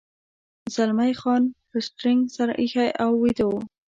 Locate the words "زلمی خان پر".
0.73-1.79